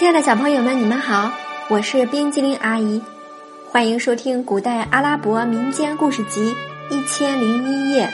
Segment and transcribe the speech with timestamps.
[0.00, 1.30] 亲爱的小朋友们，你们好，
[1.68, 3.02] 我是冰激凌阿姨，
[3.70, 6.40] 欢迎收听古代阿拉伯民间故事集
[6.88, 8.06] 《一千零一夜》。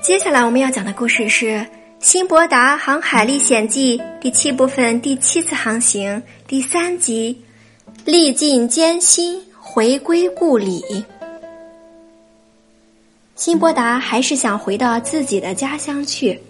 [0.00, 1.46] 接下来我们要讲的故事是
[1.98, 7.44] 《辛伯达航海历险记》第七部分第七次航行第三集，
[8.04, 11.04] 历尽艰辛回归故里。
[13.36, 16.40] 辛伯达还是想回到自己的家乡去，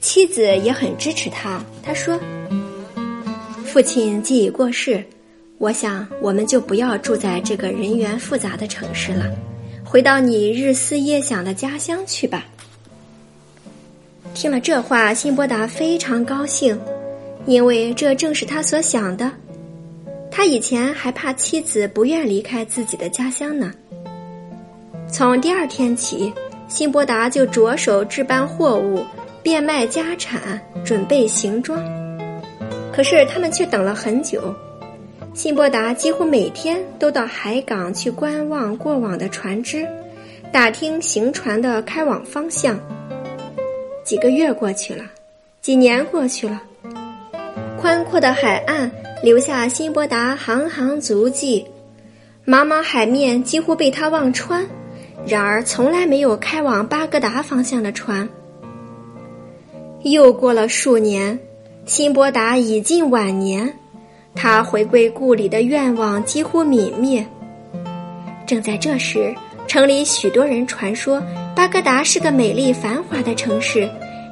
[0.00, 1.60] 妻子也很支持他。
[1.82, 2.18] 他说
[3.66, 5.04] ：“父亲既已过世，
[5.58, 9.26] 我想我们就不要住在这个人员复杂的城市了，
[9.84, 12.46] 回到你日思夜想的家乡去吧。”
[14.32, 16.80] 听了这话，辛伯达非常高兴，
[17.44, 19.28] 因为这正是他所想的。
[20.30, 23.74] 他以前还怕妻子不愿离开自己的家乡呢。
[25.12, 26.32] 从第二天起，
[26.68, 29.04] 辛伯达就着手置办货物、
[29.42, 31.82] 变卖家产、准备行装。
[32.92, 34.54] 可是他们却等了很久。
[35.34, 39.86] 辛伯达几乎每天都到海港去观望过往的船只，
[40.52, 42.78] 打听行船的开往方向。
[44.04, 45.04] 几个月过去了，
[45.60, 46.62] 几年过去了，
[47.80, 48.90] 宽阔的海岸
[49.22, 51.64] 留下辛伯达行行足迹，
[52.46, 54.66] 茫茫海面几乎被他望穿，
[55.26, 58.28] 然而从来没有开往巴格达方向的船。
[60.02, 61.38] 又过了数年，
[61.84, 63.72] 辛伯达已近晚年，
[64.34, 67.26] 他回归故里的愿望几乎泯灭。
[68.46, 69.34] 正在这时，
[69.68, 71.22] 城里许多人传说。
[71.54, 73.86] 巴格达是个美丽繁华的城市，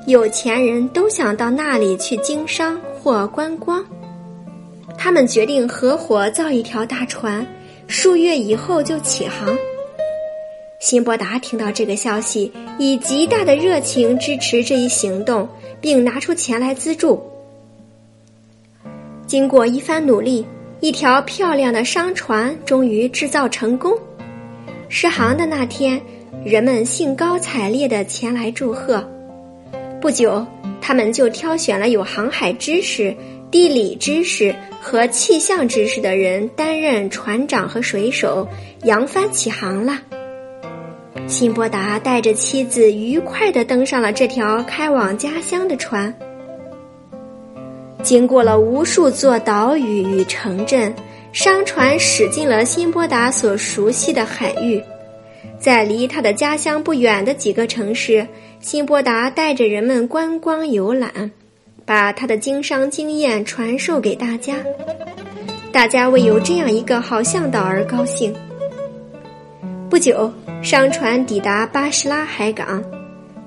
[0.07, 3.85] 有钱人都想到那里去经商或观光。
[4.97, 7.47] 他们决定合伙造一条大船，
[7.87, 9.55] 数月以后就起航。
[10.79, 15.49] 辛伯达听到这个消息，以极大的热情支持这一行动，
[15.81, 17.21] 并拿出钱来资助。
[19.27, 20.47] 经过一番努力，
[20.81, 23.93] 一条漂亮的商船终于制造成功。
[24.89, 26.01] 试航的那天。
[26.45, 29.07] 人们兴高采烈地前来祝贺。
[30.01, 30.47] 不久，
[30.81, 33.15] 他们就挑选了有航海知识、
[33.51, 38.47] 地理知识和气象知识的人担任船长和水手，
[38.85, 40.01] 扬帆起航了。
[41.29, 46.13] 辛伯达带着妻子愉快地登上了这条开往家乡的船。
[48.03, 50.93] 经过了无数座岛屿与城镇，
[51.31, 54.83] 商船驶进了辛伯达所熟悉的海域。
[55.61, 58.27] 在离他的家乡不远的几个城市，
[58.61, 61.31] 辛伯达带着人们观光游览，
[61.85, 64.55] 把他的经商经验传授给大家。
[65.71, 68.35] 大家为有这样一个好向导而高兴。
[69.91, 70.31] 不久，
[70.63, 72.85] 商船抵达巴士拉海港，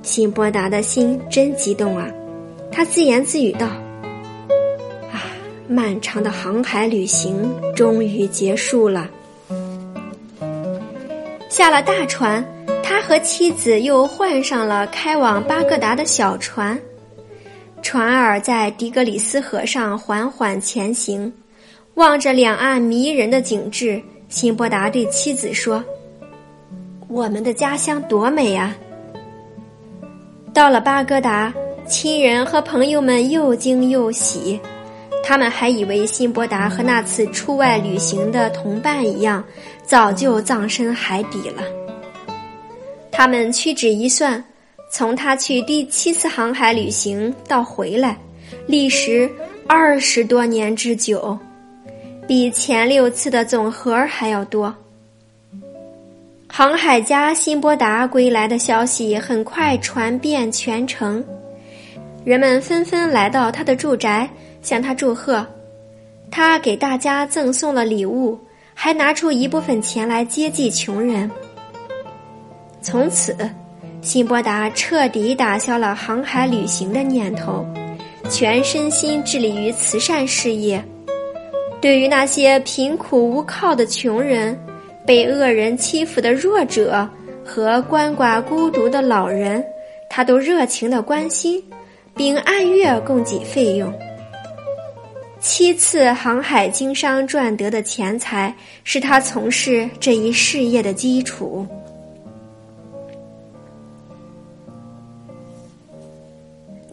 [0.01, 2.09] 辛伯达的心真激动啊！
[2.71, 3.67] 他自言自语道
[5.13, 5.21] ：“啊，
[5.67, 9.07] 漫长的航海旅行终于结束了。”
[11.47, 12.43] 下了大船，
[12.81, 16.77] 他和妻子又换上了开往巴格达的小船。
[17.83, 21.31] 船儿在迪格里斯河上缓缓前行，
[21.93, 25.83] 望着两岸迷人的景致，辛伯达对妻子说
[27.11, 28.73] ：“我们的家乡多美呀！”
[30.53, 31.53] 到了巴格达，
[31.87, 34.59] 亲人和朋友们又惊又喜。
[35.23, 39.43] 他们还以为辛伯达和那次出外旅行的同伴一样，
[39.83, 41.61] 早就葬身海底了。
[43.11, 44.43] 他们屈指一算，
[44.89, 48.17] 从他去第七次航海旅行到回来，
[48.65, 49.29] 历时
[49.67, 51.37] 二十多年之久，
[52.27, 54.73] 比前六次的总和还要多。
[56.53, 61.23] 航海家辛伯达归来的消息很快传遍全城，
[62.25, 64.29] 人们纷纷来到他的住宅。
[64.61, 65.43] 向他祝贺，
[66.29, 68.37] 他给大家赠送了礼物，
[68.75, 71.31] 还拿出一部分钱来接济穷人。
[72.79, 73.35] 从此，
[74.03, 77.65] 辛伯达彻底打消了航海旅行的念头，
[78.29, 80.83] 全身心致力于慈善事业。
[81.79, 84.55] 对于那些贫苦无靠的穷人、
[85.05, 87.07] 被恶人欺负的弱者
[87.43, 89.63] 和鳏寡孤独的老人，
[90.09, 91.63] 他都热情的关心，
[92.15, 93.91] 并按月供给费用。
[95.39, 101.65] 七次航海经商赚得的钱财，是他从事这一事业的基础。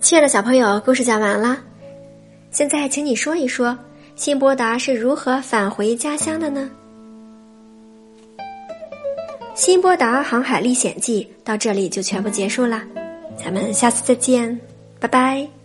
[0.00, 1.58] 亲爱的小朋友，故事讲完了，
[2.50, 3.78] 现在请你说一说，
[4.16, 6.70] 辛伯达是如何返回家乡的呢？
[9.58, 12.80] 辛波达航海历险记》到这里就全部结束了，
[13.36, 14.56] 咱们下次再见，
[15.00, 15.57] 拜拜。